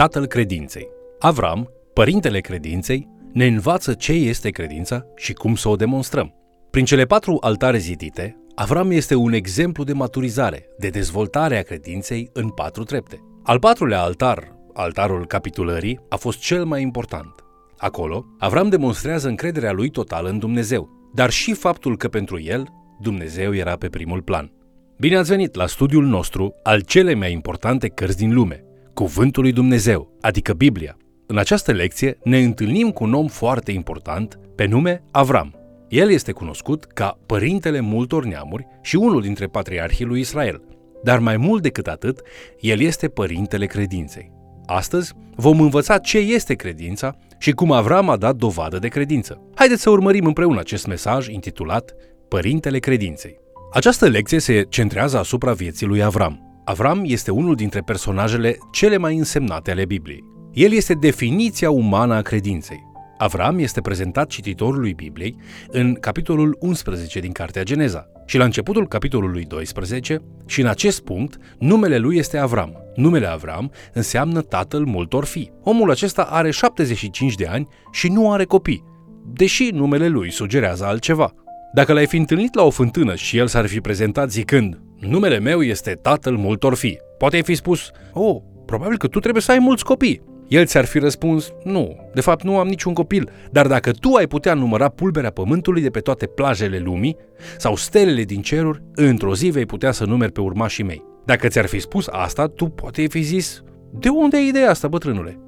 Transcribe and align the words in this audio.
tatăl 0.00 0.26
credinței. 0.26 0.88
Avram, 1.18 1.70
părintele 1.92 2.40
credinței, 2.40 3.08
ne 3.32 3.46
învață 3.46 3.92
ce 3.92 4.12
este 4.12 4.50
credința 4.50 5.06
și 5.16 5.32
cum 5.32 5.54
să 5.54 5.68
o 5.68 5.76
demonstrăm. 5.76 6.34
Prin 6.70 6.84
cele 6.84 7.04
patru 7.04 7.36
altare 7.40 7.78
zidite, 7.78 8.36
Avram 8.54 8.90
este 8.90 9.14
un 9.14 9.32
exemplu 9.32 9.84
de 9.84 9.92
maturizare, 9.92 10.68
de 10.78 10.88
dezvoltare 10.88 11.58
a 11.58 11.62
credinței 11.62 12.30
în 12.32 12.48
patru 12.48 12.84
trepte. 12.84 13.20
Al 13.42 13.58
patrulea 13.58 14.02
altar, 14.02 14.56
altarul 14.72 15.26
capitulării, 15.26 16.00
a 16.08 16.16
fost 16.16 16.38
cel 16.38 16.64
mai 16.64 16.82
important. 16.82 17.34
Acolo, 17.76 18.24
Avram 18.38 18.68
demonstrează 18.68 19.28
încrederea 19.28 19.72
lui 19.72 19.90
totală 19.90 20.28
în 20.28 20.38
Dumnezeu, 20.38 21.10
dar 21.14 21.30
și 21.30 21.52
faptul 21.52 21.96
că 21.96 22.08
pentru 22.08 22.40
el, 22.40 22.66
Dumnezeu 23.00 23.54
era 23.54 23.76
pe 23.76 23.88
primul 23.88 24.22
plan. 24.22 24.52
Bine 24.98 25.16
ați 25.16 25.30
venit 25.30 25.54
la 25.54 25.66
studiul 25.66 26.04
nostru 26.04 26.54
al 26.62 26.80
cele 26.80 27.14
mai 27.14 27.32
importante 27.32 27.88
cărți 27.88 28.16
din 28.16 28.34
lume, 28.34 28.64
Cuvântul 29.00 29.42
lui 29.42 29.52
Dumnezeu, 29.52 30.16
adică 30.20 30.52
Biblia. 30.52 30.96
În 31.26 31.38
această 31.38 31.72
lecție 31.72 32.18
ne 32.24 32.38
întâlnim 32.38 32.90
cu 32.90 33.04
un 33.04 33.14
om 33.14 33.26
foarte 33.26 33.72
important 33.72 34.38
pe 34.56 34.66
nume 34.66 35.02
Avram. 35.10 35.54
El 35.88 36.10
este 36.10 36.32
cunoscut 36.32 36.84
ca 36.84 37.18
părintele 37.26 37.80
multor 37.80 38.24
neamuri 38.24 38.66
și 38.82 38.96
unul 38.96 39.20
dintre 39.20 39.46
patriarhii 39.46 40.04
lui 40.04 40.20
Israel. 40.20 40.62
Dar 41.02 41.18
mai 41.18 41.36
mult 41.36 41.62
decât 41.62 41.86
atât, 41.86 42.20
el 42.60 42.80
este 42.80 43.08
părintele 43.08 43.66
credinței. 43.66 44.32
Astăzi 44.66 45.12
vom 45.36 45.60
învăța 45.60 45.98
ce 45.98 46.18
este 46.18 46.54
credința 46.54 47.16
și 47.38 47.52
cum 47.52 47.72
Avram 47.72 48.08
a 48.08 48.16
dat 48.16 48.36
dovadă 48.36 48.78
de 48.78 48.88
credință. 48.88 49.42
Haideți 49.54 49.82
să 49.82 49.90
urmărim 49.90 50.24
împreună 50.24 50.60
acest 50.60 50.86
mesaj 50.86 51.28
intitulat 51.28 51.94
Părintele 52.28 52.78
Credinței. 52.78 53.38
Această 53.72 54.06
lecție 54.06 54.38
se 54.38 54.66
centrează 54.68 55.18
asupra 55.18 55.52
vieții 55.52 55.86
lui 55.86 56.02
Avram. 56.02 56.49
Avram 56.64 57.02
este 57.04 57.30
unul 57.30 57.54
dintre 57.54 57.80
personajele 57.80 58.58
cele 58.72 58.96
mai 58.96 59.16
însemnate 59.16 59.70
ale 59.70 59.84
Bibliei. 59.84 60.24
El 60.52 60.72
este 60.72 60.94
definiția 60.94 61.70
umană 61.70 62.14
a 62.14 62.22
credinței. 62.22 62.88
Avram 63.18 63.58
este 63.58 63.80
prezentat 63.80 64.28
cititorului 64.28 64.94
Bibliei 64.94 65.36
în 65.68 65.94
capitolul 65.94 66.56
11 66.60 67.20
din 67.20 67.32
Cartea 67.32 67.62
Geneza 67.62 68.06
și 68.26 68.36
la 68.36 68.44
începutul 68.44 68.88
capitolului 68.88 69.44
12 69.44 70.22
și 70.46 70.60
în 70.60 70.66
acest 70.66 71.00
punct 71.00 71.36
numele 71.58 71.98
lui 71.98 72.16
este 72.16 72.38
Avram. 72.38 72.72
Numele 72.94 73.26
Avram 73.26 73.70
înseamnă 73.92 74.40
tatăl 74.40 74.84
multor 74.84 75.24
fii. 75.24 75.52
Omul 75.62 75.90
acesta 75.90 76.22
are 76.22 76.50
75 76.50 77.34
de 77.34 77.46
ani 77.46 77.68
și 77.92 78.08
nu 78.08 78.32
are 78.32 78.44
copii, 78.44 78.84
deși 79.32 79.70
numele 79.72 80.08
lui 80.08 80.30
sugerează 80.30 80.84
altceva. 80.84 81.32
Dacă 81.74 81.92
l-ai 81.92 82.06
fi 82.06 82.16
întâlnit 82.16 82.54
la 82.54 82.62
o 82.62 82.70
fântână 82.70 83.14
și 83.14 83.38
el 83.38 83.46
s-ar 83.46 83.66
fi 83.66 83.80
prezentat 83.80 84.30
zicând 84.30 84.80
Numele 85.00 85.38
meu 85.38 85.62
este 85.62 85.98
tatăl 86.02 86.36
multor 86.36 86.74
fii, 86.74 86.98
poate 87.18 87.36
ai 87.36 87.42
fi 87.42 87.54
spus 87.54 87.90
Oh, 88.12 88.36
probabil 88.66 88.98
că 88.98 89.06
tu 89.06 89.18
trebuie 89.18 89.42
să 89.42 89.52
ai 89.52 89.58
mulți 89.58 89.84
copii. 89.84 90.22
El 90.48 90.66
ți-ar 90.66 90.84
fi 90.84 90.98
răspuns, 90.98 91.52
nu, 91.64 92.10
de 92.14 92.20
fapt 92.20 92.44
nu 92.44 92.58
am 92.58 92.68
niciun 92.68 92.94
copil, 92.94 93.30
dar 93.50 93.66
dacă 93.66 93.90
tu 93.90 94.14
ai 94.14 94.26
putea 94.26 94.54
număra 94.54 94.88
pulberea 94.88 95.30
pământului 95.30 95.82
de 95.82 95.90
pe 95.90 96.00
toate 96.00 96.26
plajele 96.26 96.78
lumii 96.78 97.16
sau 97.58 97.76
stelele 97.76 98.22
din 98.22 98.42
ceruri, 98.42 98.82
într-o 98.94 99.34
zi 99.34 99.48
vei 99.48 99.66
putea 99.66 99.92
să 99.92 100.04
numeri 100.04 100.32
pe 100.32 100.40
urmașii 100.40 100.84
mei. 100.84 101.04
Dacă 101.24 101.48
ți-ar 101.48 101.66
fi 101.66 101.78
spus 101.78 102.06
asta, 102.10 102.46
tu 102.46 102.64
poate 102.64 103.06
fi 103.06 103.20
zis, 103.20 103.62
de 103.98 104.08
unde 104.08 104.36
e 104.36 104.48
ideea 104.48 104.70
asta, 104.70 104.88
bătrânule? 104.88 105.38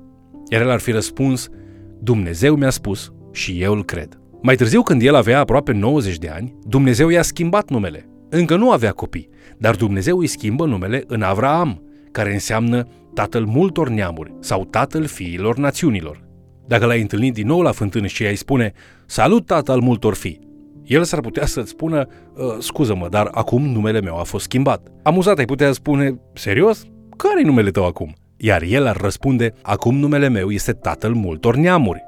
Iar 0.50 0.60
el 0.60 0.70
ar 0.70 0.80
fi 0.80 0.90
răspuns, 0.90 1.48
Dumnezeu 1.98 2.54
mi-a 2.54 2.70
spus 2.70 3.12
și 3.32 3.62
eu 3.62 3.72
îl 3.72 3.84
cred. 3.84 4.18
Mai 4.42 4.56
târziu, 4.56 4.82
când 4.82 5.02
el 5.02 5.14
avea 5.14 5.38
aproape 5.38 5.72
90 5.72 6.18
de 6.18 6.28
ani, 6.28 6.58
Dumnezeu 6.66 7.08
i-a 7.08 7.22
schimbat 7.22 7.70
numele. 7.70 8.11
Încă 8.34 8.56
nu 8.56 8.70
avea 8.70 8.90
copii, 8.90 9.28
dar 9.58 9.74
Dumnezeu 9.74 10.18
îi 10.18 10.26
schimbă 10.26 10.66
numele 10.66 11.04
în 11.06 11.22
Avraam, 11.22 11.82
care 12.12 12.32
înseamnă 12.32 12.88
tatăl 13.14 13.44
multor 13.44 13.88
neamuri 13.88 14.34
sau 14.40 14.64
tatăl 14.64 15.04
fiilor 15.04 15.56
națiunilor. 15.56 16.24
Dacă 16.66 16.86
l-ai 16.86 17.00
întâlnit 17.00 17.34
din 17.34 17.46
nou 17.46 17.60
la 17.60 17.72
fântână 17.72 18.06
și 18.06 18.26
ai 18.26 18.34
spune, 18.34 18.72
salut 19.06 19.46
tatăl 19.46 19.80
multor 19.80 20.14
fii, 20.14 20.38
el 20.84 21.04
s-ar 21.04 21.20
putea 21.20 21.46
să-ți 21.46 21.70
spună, 21.70 22.06
ă, 22.38 22.56
scuză-mă, 22.60 23.08
dar 23.08 23.28
acum 23.32 23.62
numele 23.62 24.00
meu 24.00 24.18
a 24.18 24.22
fost 24.22 24.44
schimbat. 24.44 24.88
Amuzat 25.02 25.38
ai 25.38 25.44
putea 25.44 25.72
spune, 25.72 26.20
serios? 26.34 26.84
care 27.16 27.40
e 27.40 27.46
numele 27.46 27.70
tău 27.70 27.86
acum? 27.86 28.14
Iar 28.36 28.62
el 28.62 28.86
ar 28.86 28.96
răspunde, 28.96 29.52
acum 29.62 29.98
numele 29.98 30.28
meu 30.28 30.50
este 30.50 30.72
tatăl 30.72 31.12
multor 31.12 31.56
neamuri. 31.56 32.02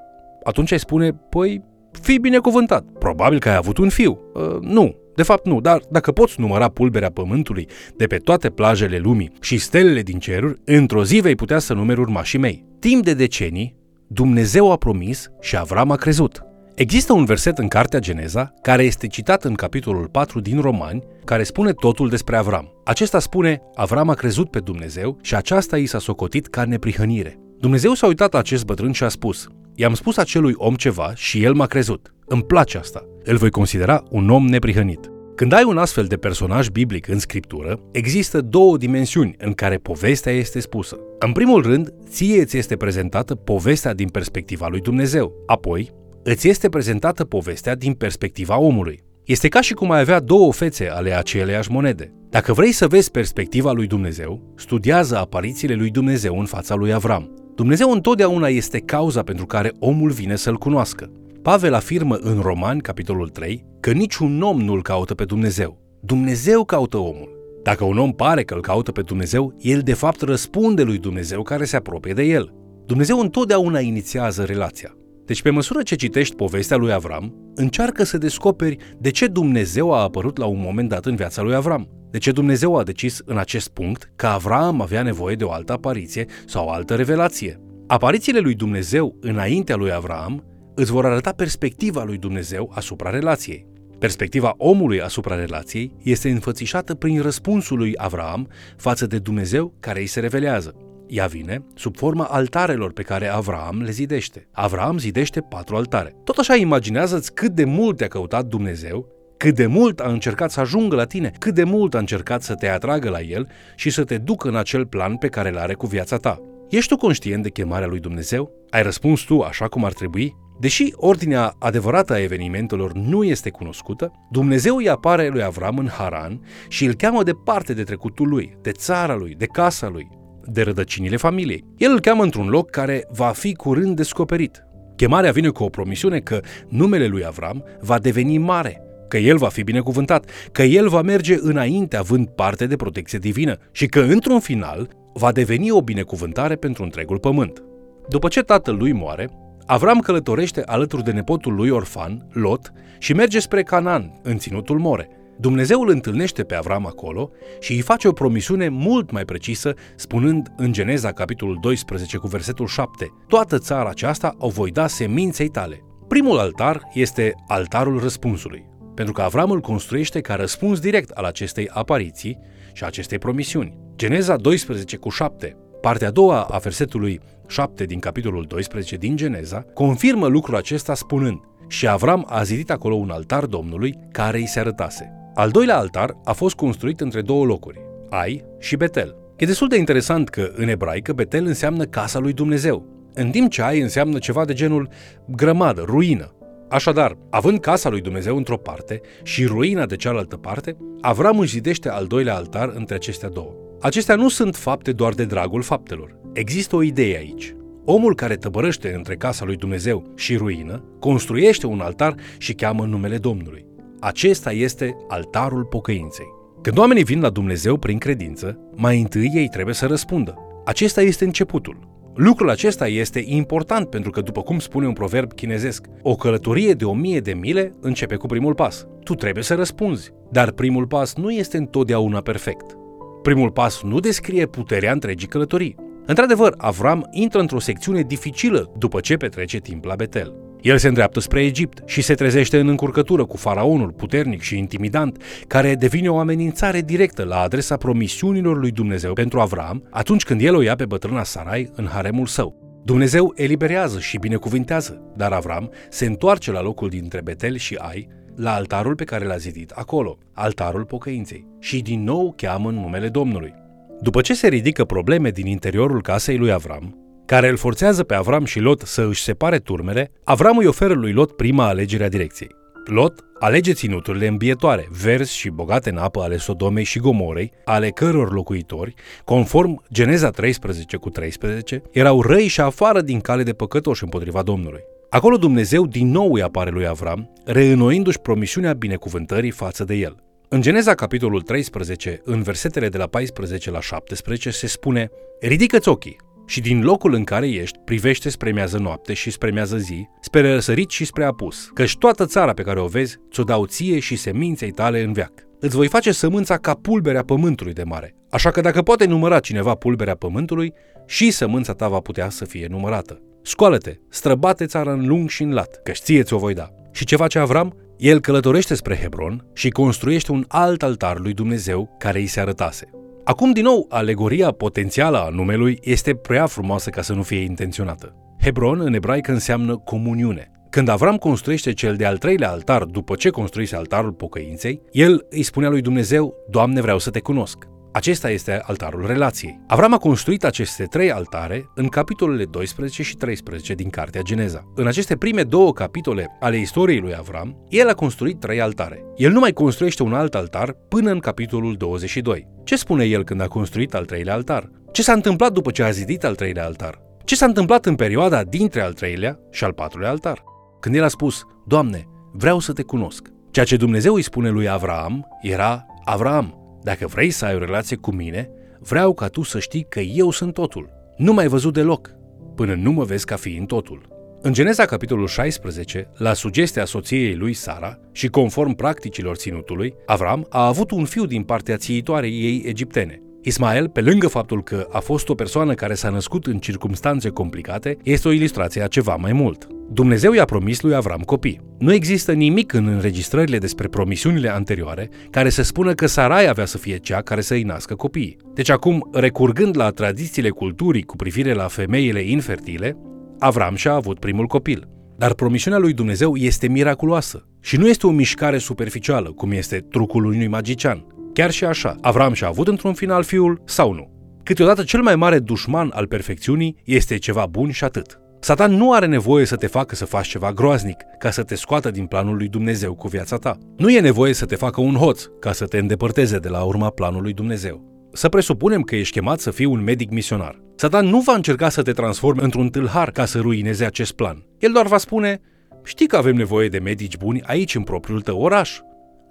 Atunci 0.45 0.73
ai 0.73 0.79
spune, 0.79 1.11
păi, 1.13 1.63
fii 2.01 2.19
binecuvântat. 2.19 2.85
Probabil 2.99 3.39
că 3.39 3.49
ai 3.49 3.57
avut 3.57 3.79
un 3.79 3.89
fiu. 3.89 4.19
Uh, 4.35 4.61
nu, 4.61 4.95
de 5.17 5.23
fapt 5.23 5.47
nu, 5.47 5.61
dar 5.61 5.83
dacă 5.91 6.13
poți 6.13 6.41
număra 6.41 6.69
pulberea 6.69 7.11
pământului 7.11 7.69
de 7.97 8.07
pe 8.07 8.17
toate 8.17 8.51
plajele 8.51 8.99
lumii 8.99 9.33
și 9.41 9.59
stelele 9.59 10.03
din 10.03 10.19
ceruri, 10.19 10.61
într-o 10.65 11.05
zi 11.05 11.21
vei 11.21 11.35
putea 11.35 11.59
să 11.59 11.75
numeri 11.75 12.01
urmașii 12.01 12.39
mei. 12.39 12.65
Timp 12.79 13.05
de 13.05 13.15
decenii, 13.15 13.77
Dumnezeu 14.07 14.73
a 14.73 14.77
promis 14.77 15.29
și 15.41 15.57
Avram 15.57 15.91
a 15.91 15.97
crezut. 15.97 16.43
Există 16.75 17.13
un 17.13 17.25
verset 17.25 17.59
în 17.59 17.69
Cartea 17.69 17.99
Geneza 17.99 18.53
care 18.63 18.83
este 18.83 19.07
citat 19.07 19.45
în 19.45 19.55
capitolul 19.55 20.09
4 20.09 20.41
din 20.41 20.61
Romani, 20.61 21.03
care 21.25 21.43
spune 21.43 21.73
totul 21.73 22.09
despre 22.09 22.37
Avram. 22.37 22.73
Acesta 22.85 23.19
spune, 23.19 23.61
Avram 23.75 24.09
a 24.09 24.15
crezut 24.15 24.51
pe 24.51 24.59
Dumnezeu 24.59 25.19
și 25.23 25.35
aceasta 25.35 25.79
i 25.79 25.87
s-a 25.87 25.99
socotit 25.99 26.47
ca 26.47 26.65
neprihănire. 26.65 27.39
Dumnezeu 27.59 27.95
s-a 27.95 28.07
uitat 28.07 28.33
la 28.33 28.39
acest 28.39 28.65
bătrân 28.65 28.93
și 28.93 29.05
a 29.05 29.09
spus, 29.09 29.49
I-am 29.75 29.95
spus 29.95 30.17
acelui 30.17 30.53
om 30.57 30.75
ceva 30.75 31.13
și 31.15 31.43
el 31.43 31.55
m-a 31.55 31.67
crezut. 31.67 32.14
Îmi 32.27 32.45
place 32.45 32.79
asta. 32.79 33.07
Îl 33.25 33.37
voi 33.37 33.51
considera 33.51 34.03
un 34.11 34.31
om 34.31 34.47
neprihănit. 34.47 35.11
Când 35.35 35.53
ai 35.53 35.65
un 35.65 35.79
astfel 35.79 36.05
de 36.05 36.17
personaj 36.17 36.69
biblic 36.69 37.09
în 37.09 37.19
scriptură, 37.19 37.81
există 37.93 38.41
două 38.41 38.77
dimensiuni 38.77 39.35
în 39.39 39.53
care 39.53 39.77
povestea 39.77 40.33
este 40.33 40.61
spusă. 40.61 40.97
În 41.19 41.33
primul 41.33 41.63
rând, 41.63 41.95
ție 42.09 42.45
ți 42.45 42.57
este 42.57 42.77
prezentată 42.77 43.35
povestea 43.35 43.95
din 43.95 44.09
perspectiva 44.09 44.69
lui 44.69 44.81
Dumnezeu. 44.81 45.33
Apoi, 45.47 45.91
îți 46.23 46.49
este 46.49 46.69
prezentată 46.69 47.25
povestea 47.25 47.75
din 47.75 47.93
perspectiva 47.93 48.59
omului. 48.59 49.03
Este 49.25 49.49
ca 49.49 49.61
și 49.61 49.75
cum 49.75 49.91
ai 49.91 50.01
avea 50.01 50.21
două 50.21 50.53
fețe 50.53 50.89
ale 50.89 51.17
aceleiași 51.17 51.71
monede. 51.71 52.13
Dacă 52.31 52.53
vrei 52.53 52.73
să 52.73 52.87
vezi 52.87 53.11
perspectiva 53.11 53.73
lui 53.73 53.87
Dumnezeu, 53.87 54.53
studiază 54.57 55.19
aparițiile 55.19 55.75
lui 55.75 55.91
Dumnezeu 55.91 56.39
în 56.39 56.45
fața 56.45 56.75
lui 56.75 56.93
Avram. 56.93 57.35
Dumnezeu 57.55 57.91
întotdeauna 57.91 58.49
este 58.49 58.79
cauza 58.79 59.23
pentru 59.23 59.47
care 59.47 59.73
omul 59.79 60.11
vine 60.11 60.37
să-L 60.37 60.57
cunoască. 60.57 61.11
Pavel 61.45 61.75
afirmă 61.75 62.15
în 62.15 62.41
Romani, 62.41 62.81
capitolul 62.81 63.29
3, 63.29 63.65
că 63.81 63.93
niciun 63.93 64.43
om 64.43 64.61
nu-L 64.61 64.83
caută 64.83 65.15
pe 65.15 65.25
Dumnezeu. 65.25 65.79
Dumnezeu 66.01 66.65
caută 66.65 66.97
omul. 66.97 67.29
Dacă 67.63 67.85
un 67.85 67.99
om 67.99 68.13
pare 68.13 68.45
că 68.45 68.55
îl 68.55 68.61
caută 68.61 68.93
pe 68.93 69.03
Dumnezeu, 69.03 69.55
el 69.59 69.81
de 69.81 69.95
fapt 69.95 70.21
răspunde 70.21 70.83
lui 70.83 70.99
Dumnezeu 70.99 71.43
care 71.43 71.65
se 71.65 71.77
apropie 71.77 72.13
de 72.13 72.23
el. 72.23 72.55
Dumnezeu 72.87 73.19
întotdeauna 73.19 73.81
inițiază 73.81 74.43
relația. 74.43 74.97
Deci 75.25 75.43
pe 75.43 75.51
măsură 75.51 75.83
ce 75.83 75.95
citești 75.95 76.35
povestea 76.35 76.77
lui 76.77 76.93
Avram, 76.93 77.35
încearcă 77.55 78.05
să 78.05 78.19
descoperi 78.19 78.77
de 78.99 79.11
ce 79.11 79.27
Dumnezeu 79.27 79.93
a 79.93 80.03
apărut 80.03 80.37
la 80.39 80.47
un 80.47 80.61
moment 80.61 80.89
dat 80.89 81.07
în 81.07 81.17
viața 81.17 81.43
lui 81.43 81.55
Avram. 81.55 81.89
De 82.11 82.19
ce 82.19 82.33
Dumnezeu 82.33 82.77
a 82.77 82.83
decis 82.83 83.21
în 83.25 83.39
acest 83.39 83.69
punct 83.69 84.13
că 84.17 84.27
Avram 84.27 84.81
avea 84.81 85.03
nevoie 85.03 85.35
de 85.35 85.45
o 85.45 85.51
altă 85.51 85.73
apariție 85.73 86.27
sau 86.47 86.67
o 86.67 86.71
altă 86.71 86.95
revelație? 86.95 87.61
Aparițiile 87.87 88.39
lui 88.39 88.55
Dumnezeu 88.55 89.17
înaintea 89.21 89.77
lui 89.77 89.93
Avram 89.93 90.45
îți 90.75 90.91
vor 90.91 91.07
arăta 91.07 91.33
perspectiva 91.33 92.05
lui 92.05 92.19
Dumnezeu 92.19 92.73
asupra 92.75 93.11
relației. 93.11 93.67
Perspectiva 93.99 94.55
omului 94.57 95.01
asupra 95.01 95.35
relației 95.35 95.95
este 96.03 96.31
înfățișată 96.31 96.95
prin 96.95 97.21
răspunsul 97.21 97.79
lui 97.79 97.93
Avram 97.97 98.49
față 98.77 99.07
de 99.07 99.19
Dumnezeu 99.19 99.75
care 99.81 100.01
îi 100.01 100.07
se 100.07 100.21
revelează. 100.21 100.75
Ea 101.07 101.27
vine 101.27 101.65
sub 101.75 101.97
forma 101.97 102.25
altarelor 102.25 102.93
pe 102.93 103.03
care 103.03 103.27
Avram 103.27 103.83
le 103.83 103.91
zidește. 103.91 104.49
Avram 104.53 104.99
zidește 104.99 105.41
patru 105.41 105.77
altare. 105.77 106.15
Tot 106.25 106.37
așa 106.37 106.55
imaginează-ți 106.55 107.35
cât 107.35 107.53
de 107.53 107.65
mult 107.65 107.97
te-a 107.97 108.09
căutat 108.09 108.47
Dumnezeu 108.47 109.15
cât 109.37 109.55
de 109.55 109.67
mult 109.67 110.01
a 110.01 110.09
încercat 110.09 110.51
să 110.51 110.61
ajungă 110.61 110.97
la 110.97 111.05
tine, 111.05 111.33
cât 111.39 111.55
de 111.55 111.65
mult 111.65 111.95
a 111.95 111.99
încercat 111.99 112.43
să 112.43 112.55
te 112.55 112.69
atragă 112.69 113.11
la 113.11 113.21
el 113.21 113.49
și 113.77 113.91
să 113.91 114.05
te 114.05 114.19
ducă 114.19 114.49
în 114.49 114.57
acel 114.57 114.87
plan 114.87 115.17
pe 115.17 115.29
care 115.29 115.49
îl 115.49 115.59
are 115.59 115.75
cu 115.75 115.87
viața 115.87 116.17
ta. 116.17 116.41
Ești 116.69 116.89
tu 116.89 116.97
conștient 116.97 117.43
de 117.43 117.51
chemarea 117.51 117.87
lui 117.87 118.01
Dumnezeu? 118.01 118.51
Ai 118.71 118.83
răspuns 118.83 119.21
tu 119.21 119.41
așa 119.41 119.69
cum 119.69 119.85
ar 119.85 119.93
trebui? 119.93 120.37
Deși 120.59 120.93
ordinea 120.97 121.55
adevărată 121.59 122.13
a 122.13 122.23
evenimentelor 122.23 122.93
nu 122.93 123.25
este 123.25 123.51
cunoscută, 123.51 124.13
Dumnezeu 124.31 124.77
îi 124.77 124.89
apare 124.89 125.29
lui 125.29 125.43
Avram 125.43 125.79
în 125.79 125.89
Haran 125.89 126.41
și 126.69 126.85
îl 126.85 126.95
cheamă 126.95 127.23
departe 127.23 127.75
de 127.75 127.83
trecutul 127.83 128.29
lui, 128.29 128.57
de 128.63 128.71
țara 128.71 129.15
lui, 129.15 129.35
de 129.39 129.47
casa 129.47 129.89
lui, 129.89 130.09
de 130.45 130.63
rădăcinile 130.63 131.17
familiei. 131.17 131.65
El 131.77 131.91
îl 131.91 132.01
cheamă 132.01 132.23
într-un 132.23 132.49
loc 132.49 132.71
care 132.71 133.07
va 133.11 133.29
fi 133.29 133.55
curând 133.55 133.97
descoperit. 133.97 134.65
Chemarea 134.97 135.33
vine 135.33 135.49
cu 135.49 135.65
o 135.65 135.69
promisiune 135.69 136.19
că 136.19 136.41
numele 136.69 137.07
lui 137.07 137.25
Avram 137.25 137.65
va 137.81 137.99
deveni 137.99 138.39
mare 138.39 138.83
că 139.09 139.17
el 139.17 139.37
va 139.37 139.49
fi 139.49 139.63
binecuvântat, 139.63 140.31
că 140.53 140.63
el 140.63 140.89
va 140.89 141.03
merge 141.03 141.37
înainte 141.41 141.97
având 141.97 142.29
parte 142.29 142.67
de 142.67 142.77
protecție 142.77 143.19
divină 143.19 143.57
și 143.73 143.87
că, 143.87 144.01
într-un 144.01 144.41
final, 144.41 144.89
va 145.13 145.33
deveni 145.33 145.71
o 145.71 145.83
binecuvântare 145.83 146.57
pentru 146.57 146.83
întregul 146.83 147.19
pământ. 147.19 147.63
După 148.09 148.29
ce 148.29 148.43
tatăl 148.43 148.77
lui 148.77 148.93
moare, 148.93 149.29
Avram 149.67 149.99
călătorește 149.99 150.63
alături 150.67 151.03
de 151.03 151.11
nepotul 151.11 151.55
lui 151.55 151.71
orfan, 151.71 152.27
Lot, 152.33 152.73
și 152.99 153.13
merge 153.13 153.39
spre 153.39 153.63
Canaan, 153.63 154.13
în 154.23 154.39
ținutul 154.39 154.79
More. 154.79 155.09
Dumnezeu 155.39 155.81
îl 155.81 155.89
întâlnește 155.89 156.43
pe 156.43 156.55
Avram 156.55 156.87
acolo 156.87 157.31
și 157.61 157.73
îi 157.73 157.81
face 157.81 158.09
o 158.09 158.13
promisiune 158.13 158.69
mult 158.69 159.11
mai 159.11 159.25
precisă, 159.25 159.75
spunând 159.97 160.53
în 160.57 160.73
Geneza 160.73 161.13
capitolul 161.13 161.59
12 161.61 162.17
cu 162.17 162.27
versetul 162.27 162.67
7 162.67 163.13
Toată 163.29 163.59
țara 163.59 163.89
aceasta 163.89 164.35
o 164.39 164.49
voi 164.49 164.71
da 164.71 164.87
seminței 164.87 165.49
tale. 165.49 165.81
Primul 166.09 166.39
altar 166.39 166.81
este 166.93 167.35
altarul 167.49 168.01
răspunsului, 168.01 168.67
pentru 168.95 169.15
că 169.15 169.23
Avram 169.23 169.51
îl 169.51 169.61
construiește 169.61 170.21
ca 170.21 170.35
răspuns 170.35 170.81
direct 170.81 171.11
al 171.11 171.25
acestei 171.25 171.69
apariții 171.69 172.39
și 172.73 172.85
acestei 172.85 173.19
promisiuni. 173.19 173.79
Geneza 173.97 174.37
12 174.37 174.97
cu 174.97 175.09
7 175.09 175.57
Partea 175.85 176.09
a 176.09 176.11
doua 176.11 176.43
a 176.43 176.59
versetului 176.59 177.21
7 177.47 177.85
din 177.85 177.99
capitolul 177.99 178.45
12 178.49 178.97
din 178.97 179.17
Geneza 179.17 179.65
confirmă 179.75 180.27
lucrul 180.27 180.57
acesta 180.57 180.95
spunând 180.95 181.41
și 181.69 181.89
Avram 181.89 182.27
a 182.29 182.43
zidit 182.43 182.71
acolo 182.71 182.95
un 182.95 183.11
altar 183.11 183.47
Domnului 183.47 183.99
care 184.13 184.39
îi 184.39 184.47
se 184.47 184.61
arătase. 184.61 185.13
Al 185.35 185.51
doilea 185.51 185.79
altar 185.79 186.17
a 186.25 186.33
fost 186.33 186.55
construit 186.55 187.01
între 187.01 187.23
două 187.23 187.45
locuri, 187.45 187.81
Ai 188.11 188.45
și 188.59 188.77
Betel. 188.77 189.17
E 189.37 189.47
destul 189.47 189.69
de 189.69 189.77
interesant 189.77 190.29
că 190.29 190.51
în 190.55 190.69
ebraică 190.69 191.13
Betel 191.13 191.47
înseamnă 191.47 191.85
casa 191.85 192.19
lui 192.19 192.33
Dumnezeu, 192.33 192.87
în 193.15 193.31
timp 193.31 193.51
ce 193.51 193.63
Ai 193.63 193.81
înseamnă 193.81 194.19
ceva 194.19 194.45
de 194.45 194.53
genul 194.53 194.89
grămadă, 195.27 195.83
ruină. 195.87 196.35
Așadar, 196.69 197.17
având 197.31 197.61
casa 197.61 197.89
lui 197.89 198.01
Dumnezeu 198.01 198.37
într-o 198.37 198.59
parte 198.59 199.01
și 199.23 199.45
ruina 199.45 199.87
de 199.87 199.97
cealaltă 199.97 200.37
parte, 200.37 200.77
Avram 201.01 201.39
își 201.39 201.53
zidește 201.53 201.89
al 201.89 202.07
doilea 202.07 202.35
altar 202.35 202.73
între 202.75 202.95
acestea 202.95 203.29
două. 203.29 203.64
Acestea 203.81 204.15
nu 204.15 204.29
sunt 204.29 204.57
fapte 204.57 204.93
doar 204.93 205.13
de 205.13 205.25
dragul 205.25 205.63
faptelor. 205.63 206.17
Există 206.33 206.77
o 206.77 206.83
idee 206.83 207.17
aici. 207.17 207.55
Omul 207.85 208.15
care 208.15 208.37
tăbărăște 208.37 208.95
între 208.97 209.17
casa 209.17 209.45
lui 209.45 209.57
Dumnezeu 209.57 210.13
și 210.17 210.37
ruină, 210.37 210.85
construiește 210.99 211.67
un 211.67 211.81
altar 211.81 212.15
și 212.39 212.53
cheamă 212.53 212.85
numele 212.85 213.19
Domnului. 213.19 213.67
Acesta 214.01 214.53
este 214.53 214.97
altarul 215.09 215.65
pocăinței. 215.65 216.27
Când 216.63 216.79
oamenii 216.79 217.05
vin 217.05 217.21
la 217.21 217.31
Dumnezeu 217.31 217.77
prin 217.77 217.99
credință, 217.99 218.59
mai 218.75 219.01
întâi 219.01 219.31
ei 219.35 219.49
trebuie 219.49 219.75
să 219.75 219.87
răspundă. 219.87 220.35
Acesta 220.65 221.03
este 221.03 221.25
începutul. 221.25 221.93
Lucrul 222.15 222.51
acesta 222.51 222.87
este 222.89 223.23
important 223.27 223.89
pentru 223.89 224.11
că, 224.11 224.21
după 224.21 224.43
cum 224.43 224.59
spune 224.59 224.87
un 224.87 224.93
proverb 224.93 225.33
chinezesc, 225.33 225.87
o 226.03 226.15
călătorie 226.15 226.73
de 226.73 226.85
o 226.85 226.95
mie 226.95 227.21
de 227.21 227.33
mile 227.33 227.73
începe 227.81 228.17
cu 228.17 228.27
primul 228.27 228.55
pas. 228.55 228.87
Tu 229.03 229.15
trebuie 229.15 229.45
să 229.45 229.55
răspunzi, 229.55 230.11
dar 230.31 230.51
primul 230.51 230.87
pas 230.87 231.15
nu 231.15 231.31
este 231.31 231.57
întotdeauna 231.57 232.21
perfect. 232.21 232.77
Primul 233.25 233.51
pas 233.51 233.83
nu 233.83 234.01
descrie 234.01 234.47
puterea 234.47 234.93
întregii 234.93 235.29
călătorii. 235.29 235.77
Într-adevăr, 236.07 236.55
Avram 236.57 237.09
intră 237.11 237.41
într-o 237.41 237.59
secțiune 237.59 238.03
dificilă 238.03 238.73
după 238.79 239.01
ce 239.01 239.17
petrece 239.17 239.59
timp 239.59 239.85
la 239.85 239.95
Betel. 239.95 240.35
El 240.61 240.79
se 240.79 240.89
îndreaptă 240.89 241.21
spre 241.21 241.45
Egipt 241.45 241.83
și 241.87 242.03
se 242.03 242.15
trezește 242.15 242.59
în 242.59 242.69
încurcătură 242.69 243.25
cu 243.25 243.37
faraonul 243.37 243.91
puternic 243.91 244.41
și 244.41 244.59
intimidant, 244.59 245.23
care 245.47 245.75
devine 245.75 246.09
o 246.09 246.19
amenințare 246.19 246.81
directă 246.81 247.25
la 247.25 247.41
adresa 247.41 247.77
promisiunilor 247.77 248.59
lui 248.59 248.71
Dumnezeu 248.71 249.13
pentru 249.13 249.41
Avram 249.41 249.89
atunci 249.91 250.25
când 250.25 250.41
el 250.41 250.55
o 250.55 250.61
ia 250.61 250.75
pe 250.75 250.87
bătrâna 250.87 251.23
Sarai 251.23 251.71
în 251.75 251.87
haremul 251.87 252.27
său. 252.27 252.81
Dumnezeu 252.85 253.33
eliberează 253.37 253.99
și 253.99 254.19
binecuvintează, 254.19 255.13
dar 255.17 255.33
Avram 255.33 255.71
se 255.89 256.07
întoarce 256.07 256.51
la 256.51 256.63
locul 256.63 256.89
dintre 256.89 257.21
Betel 257.23 257.57
și 257.57 257.75
Ai, 257.75 258.09
la 258.37 258.55
altarul 258.55 258.95
pe 258.95 259.05
care 259.05 259.25
l-a 259.25 259.37
zidit 259.37 259.71
acolo, 259.71 260.19
altarul 260.33 260.85
pocăinței, 260.85 261.47
și 261.59 261.83
din 261.83 262.05
nou 262.05 262.35
cheamă 262.37 262.69
în 262.69 262.75
numele 262.75 263.09
Domnului. 263.09 263.55
După 264.01 264.21
ce 264.21 264.35
se 264.35 264.49
ridică 264.49 264.85
probleme 264.85 265.31
din 265.31 265.47
interiorul 265.47 266.03
casei 266.03 266.37
lui 266.37 266.53
Avram, 266.53 266.99
care 267.27 267.49
îl 267.49 267.57
forțează 267.57 268.03
pe 268.05 268.15
Avram 268.15 268.45
și 268.45 268.59
Lot 268.59 268.81
să 268.81 269.03
își 269.03 269.23
separe 269.23 269.59
turmele, 269.59 270.11
Avram 270.25 270.57
îi 270.57 270.67
oferă 270.67 270.95
lui 270.95 271.13
Lot 271.13 271.33
prima 271.33 271.67
alegere 271.67 272.05
a 272.05 272.09
direcției. 272.09 272.51
Lot 272.85 273.25
alege 273.39 273.73
ținuturile 273.73 274.27
îmbietoare, 274.27 274.89
verzi 275.03 275.37
și 275.37 275.51
bogate 275.51 275.91
în 275.91 275.97
apă 275.97 276.23
ale 276.23 276.37
Sodomei 276.37 276.85
și 276.85 276.99
Gomorei, 276.99 277.53
ale 277.65 277.91
căror 277.91 278.33
locuitori, 278.33 278.95
conform 279.25 279.83
Geneza 279.93 280.31
13 280.31 280.97
cu 280.97 281.11
13, 281.11 281.83
erau 281.91 282.23
răi 282.23 282.47
și 282.47 282.61
afară 282.61 283.01
din 283.01 283.21
cale 283.21 283.43
de 283.43 283.53
păcătoși 283.53 284.03
împotriva 284.03 284.43
Domnului. 284.43 284.81
Acolo 285.15 285.37
Dumnezeu 285.37 285.87
din 285.87 286.11
nou 286.11 286.33
îi 286.33 286.43
apare 286.43 286.71
lui 286.71 286.87
Avram, 286.87 287.33
reînnoindu-și 287.45 288.19
promisiunea 288.19 288.73
binecuvântării 288.73 289.51
față 289.51 289.85
de 289.85 289.95
el. 289.95 290.17
În 290.49 290.61
Geneza, 290.61 290.95
capitolul 290.95 291.41
13, 291.41 292.21
în 292.25 292.43
versetele 292.43 292.89
de 292.89 292.99
la 292.99 293.07
14 293.07 293.71
la 293.71 293.81
17, 293.81 294.51
se 294.51 294.67
spune 294.67 295.11
Ridică-ți 295.41 295.89
ochii 295.89 296.17
și 296.47 296.61
din 296.61 296.83
locul 296.83 297.15
în 297.15 297.25
care 297.25 297.49
ești, 297.49 297.79
privește 297.85 298.29
spre 298.29 298.53
miază 298.53 298.79
noapte 298.79 299.13
și 299.13 299.31
spre 299.31 299.51
miază 299.51 299.77
zi, 299.77 300.09
spre 300.21 300.53
răsărit 300.53 300.91
și 300.91 301.05
spre 301.05 301.25
apus, 301.25 301.71
căci 301.75 301.97
toată 301.97 302.27
țara 302.27 302.53
pe 302.53 302.63
care 302.63 302.81
o 302.81 302.87
vezi, 302.87 303.17
ți-o 303.33 303.43
dau 303.43 303.67
ție 303.67 303.99
și 303.99 304.17
seminței 304.17 304.71
tale 304.71 305.03
în 305.03 305.13
veac. 305.13 305.33
Îți 305.61 305.77
voi 305.77 305.89
face 305.89 306.13
sămânța 306.13 306.57
ca 306.57 306.75
pulberea 306.75 307.25
pământului 307.25 307.73
de 307.73 307.83
mare. 307.83 308.15
Așa 308.31 308.51
că 308.51 308.61
dacă 308.61 308.83
poate 308.83 309.05
număra 309.05 309.41
cineva 309.41 309.75
pulberea 309.75 310.15
pământului, 310.15 310.73
și 311.07 311.31
sămânța 311.31 311.73
ta 311.73 311.89
va 311.89 312.01
putea 312.01 312.29
să 312.29 312.45
fie 312.45 312.67
numărată. 312.71 313.21
Scoală-te, 313.47 313.99
străbate 314.09 314.67
țara 314.67 314.93
în 314.93 315.07
lung 315.07 315.29
și 315.29 315.43
în 315.43 315.53
lat, 315.53 315.81
căci 315.83 315.99
ție 315.99 316.23
ți-o 316.23 316.39
voi 316.39 316.55
da. 316.55 316.71
Și 316.93 317.05
ce 317.05 317.17
face 317.17 317.39
Avram? 317.39 317.77
El 317.97 318.21
călătorește 318.21 318.75
spre 318.75 318.97
Hebron 318.97 319.47
și 319.53 319.69
construiește 319.69 320.33
un 320.33 320.45
alt 320.49 320.83
altar 320.83 321.19
lui 321.19 321.33
Dumnezeu 321.33 321.97
care 321.99 322.19
îi 322.19 322.27
se 322.27 322.41
arătase. 322.41 322.91
Acum, 323.25 323.53
din 323.53 323.63
nou, 323.63 323.87
alegoria 323.89 324.51
potențială 324.51 325.19
a 325.19 325.29
numelui 325.29 325.79
este 325.83 326.15
prea 326.15 326.47
frumoasă 326.47 326.91
ca 326.91 327.03
să 327.03 327.13
nu 327.13 327.23
fie 327.23 327.41
intenționată. 327.41 328.15
Hebron 328.41 328.81
în 328.81 328.95
ebraică 328.95 329.33
înseamnă 329.33 329.77
comuniune. 329.77 330.51
Când 330.71 330.89
Avram 330.89 331.17
construiește 331.17 331.73
cel 331.73 331.97
de-al 331.97 332.19
treilea 332.19 332.51
altar 332.51 332.85
după 332.85 333.15
ce 333.15 333.29
construise 333.29 333.77
altarul 333.77 334.13
pocăinței, 334.13 334.81
el 334.93 335.27
îi 335.31 335.43
spunea 335.43 335.69
lui 335.69 335.81
Dumnezeu, 335.81 336.35
Doamne, 336.51 336.81
vreau 336.81 336.99
să 336.99 337.11
te 337.11 337.21
cunosc. 337.21 337.59
Acesta 337.95 338.31
este 338.31 338.63
altarul 338.67 339.07
relației. 339.07 339.61
Avram 339.67 339.93
a 339.93 339.99
construit 339.99 340.45
aceste 340.45 340.85
trei 340.85 341.13
altare 341.13 341.71
în 341.75 341.89
capitolele 341.89 342.45
12 342.45 343.03
și 343.03 343.17
13 343.17 343.75
din 343.75 343.91
Cartea 343.91 344.23
Geneza. 344.23 344.73
În 344.75 344.87
aceste 344.87 345.17
prime 345.17 345.43
două 345.43 345.73
capitole 345.73 346.37
ale 346.41 346.57
istoriei 346.57 347.01
lui 347.01 347.15
Avram, 347.19 347.67
el 347.69 347.89
a 347.89 347.93
construit 347.93 348.41
trei 348.41 348.61
altare. 348.61 349.05
El 349.17 349.33
nu 349.33 349.39
mai 349.39 349.53
construiește 349.53 350.03
un 350.03 350.15
alt 350.15 350.35
altar 350.35 350.77
până 350.89 351.11
în 351.11 351.19
capitolul 351.19 351.77
22. 351.77 352.49
Ce 352.65 352.77
spune 352.77 353.05
el 353.05 353.25
când 353.25 353.41
a 353.41 353.49
construit 353.49 353.95
al 353.95 354.05
treilea 354.05 354.35
altar? 354.35 354.71
Ce 354.93 355.03
s-a 355.03 355.13
întâmplat 355.13 355.53
după 355.53 355.71
ce 355.71 355.83
a 355.83 355.91
zidit 355.91 356.25
al 356.25 356.35
treilea 356.35 356.65
altar? 356.65 357.01
Ce 357.25 357.37
s-a 357.37 357.47
întâmplat 357.47 357.87
în 357.87 357.95
perioada 357.95 358.45
dintre 358.45 358.81
al 358.81 358.93
treilea 358.93 359.39
și 359.51 359.65
al 359.65 359.73
patrulea 359.73 360.11
altar? 360.11 360.45
Când 360.81 360.95
el 360.95 361.05
a 361.05 361.09
spus, 361.09 361.43
Doamne, 361.67 362.09
vreau 362.33 362.59
să 362.59 362.73
te 362.73 362.83
cunosc. 362.83 363.29
Ceea 363.51 363.67
ce 363.67 363.77
Dumnezeu 363.77 364.15
îi 364.15 364.23
spune 364.23 364.49
lui 364.49 364.69
Avram 364.69 365.27
era, 365.43 365.87
Avram, 366.05 366.64
dacă 366.85 367.07
vrei 367.07 367.31
să 367.31 367.45
ai 367.45 367.55
o 367.55 367.59
relație 367.59 367.97
cu 367.97 368.11
mine, 368.11 368.51
vreau 368.79 369.15
ca 369.15 369.27
tu 369.27 369.43
să 369.43 369.59
știi 369.59 369.87
că 369.89 370.01
eu 370.01 370.31
sunt 370.31 370.55
totul. 370.55 370.91
Nu 371.17 371.33
m-ai 371.33 371.49
văzut 371.49 371.73
deloc, 371.73 372.11
până 372.55 372.75
nu 372.75 372.93
mă 372.93 373.05
vezi 373.05 373.25
ca 373.25 373.37
fiind 373.37 373.67
totul. 373.67 374.09
În 374.43 374.53
Geneza 374.53 374.85
capitolul 374.85 375.27
16, 375.27 376.11
la 376.17 376.33
sugestia 376.33 376.85
soției 376.85 377.35
lui 377.35 377.53
Sara 377.53 377.99
și 378.13 378.29
conform 378.29 378.75
practicilor 378.75 379.37
ținutului, 379.37 379.95
Avram 380.07 380.47
a 380.49 380.67
avut 380.67 380.91
un 380.91 381.05
fiu 381.05 381.27
din 381.27 381.43
partea 381.43 381.77
țiitoarei 381.77 382.31
ei 382.31 382.63
egiptene. 382.67 383.23
Ismael, 383.47 383.89
pe 383.89 384.01
lângă 384.01 384.29
faptul 384.29 384.63
că 384.63 384.87
a 384.91 384.99
fost 384.99 385.29
o 385.29 385.35
persoană 385.35 385.75
care 385.75 385.95
s-a 385.95 386.09
născut 386.09 386.47
în 386.47 386.59
circumstanțe 386.59 387.29
complicate, 387.29 387.97
este 388.03 388.29
o 388.29 388.33
ilustrație 388.33 388.83
a 388.83 388.87
ceva 388.87 389.17
mai 389.17 389.33
mult. 389.33 389.67
Dumnezeu 389.93 390.33
i-a 390.33 390.45
promis 390.45 390.81
lui 390.81 390.95
Avram 390.95 391.21
copii. 391.21 391.61
Nu 391.79 391.93
există 391.93 392.33
nimic 392.33 392.73
în 392.73 392.87
înregistrările 392.87 393.59
despre 393.59 393.89
promisiunile 393.89 394.49
anterioare 394.49 395.11
care 395.31 395.49
să 395.49 395.63
spună 395.63 395.93
că 395.93 396.07
Sarai 396.07 396.49
avea 396.49 396.65
să 396.65 396.79
fie 396.79 396.97
cea 396.97 397.23
care 397.23 397.41
să-i 397.41 397.63
nască 397.63 397.95
copiii. 397.95 398.37
Deci 398.55 398.71
acum, 398.71 399.09
recurgând 399.13 399.77
la 399.77 399.91
tradițiile 399.91 400.49
culturii 400.49 401.03
cu 401.03 401.17
privire 401.17 401.53
la 401.53 401.69
femeile 401.69 402.21
infertile, 402.21 402.97
Avram 403.39 403.75
și-a 403.75 403.93
avut 403.93 404.19
primul 404.19 404.47
copil. 404.47 404.89
Dar 405.17 405.35
promisiunea 405.35 405.79
lui 405.79 405.93
Dumnezeu 405.93 406.37
este 406.37 406.69
miraculoasă 406.69 407.49
și 407.61 407.77
nu 407.77 407.89
este 407.89 408.07
o 408.07 408.11
mișcare 408.11 408.59
superficială, 408.59 409.29
cum 409.29 409.51
este 409.51 409.79
trucul 409.91 410.25
unui 410.25 410.49
magician. 410.49 411.07
Chiar 411.35 411.51
și 411.51 411.65
așa, 411.65 411.97
Avram 412.01 412.33
și-a 412.33 412.49
avut 412.49 412.69
într-un 412.69 412.95
final 412.95 413.23
fiul 413.23 413.63
sau 413.65 413.93
nu? 413.93 414.11
Câteodată 414.43 414.83
cel 414.83 415.03
mai 415.03 415.17
mare 415.17 415.39
dușman 415.39 415.91
al 415.95 416.07
perfecțiunii 416.07 416.77
este 416.85 417.17
ceva 417.17 417.47
bun 417.47 417.71
și 417.71 417.85
atât. 417.85 418.19
Satan 418.41 418.73
nu 418.73 418.93
are 418.93 419.07
nevoie 419.07 419.45
să 419.45 419.57
te 419.57 419.67
facă 419.67 419.95
să 419.95 420.05
faci 420.05 420.27
ceva 420.27 420.53
groaznic 420.53 420.97
ca 421.19 421.31
să 421.31 421.43
te 421.43 421.55
scoată 421.55 421.91
din 421.91 422.07
planul 422.07 422.37
lui 422.37 422.49
Dumnezeu 422.49 422.95
cu 422.95 423.09
viața 423.09 423.37
ta. 423.37 423.59
Nu 423.77 423.91
e 423.91 424.01
nevoie 424.01 424.33
să 424.33 424.47
te 424.47 424.55
facă 424.55 424.81
un 424.81 424.95
hoț 424.95 425.25
ca 425.41 425.53
să 425.53 425.65
te 425.65 425.79
îndepărteze 425.79 426.39
de 426.39 426.49
la 426.49 426.63
urma 426.63 426.91
planului 426.91 427.33
Dumnezeu. 427.33 428.09
Să 428.13 428.29
presupunem 428.29 428.83
că 428.83 428.97
ești 428.97 429.19
chemat 429.19 429.41
să 429.41 429.51
fii 429.51 429.65
un 429.65 429.83
medic 429.83 430.11
misionar. 430.11 430.61
Satan 430.77 431.07
nu 431.07 431.21
va 431.21 431.35
încerca 431.35 431.69
să 431.69 431.83
te 431.83 431.93
transforme 431.93 432.43
într-un 432.43 432.69
tâlhar 432.69 433.11
ca 433.11 433.25
să 433.25 433.39
ruineze 433.39 433.85
acest 433.85 434.13
plan. 434.13 434.45
El 434.59 434.73
doar 434.73 434.87
va 434.87 434.99
spune, 434.99 435.41
știi 435.85 436.07
că 436.07 436.17
avem 436.17 436.35
nevoie 436.35 436.69
de 436.69 436.79
medici 436.79 437.17
buni 437.17 437.43
aici 437.43 437.75
în 437.75 437.83
propriul 437.83 438.21
tău 438.21 438.41
oraș. 438.41 438.79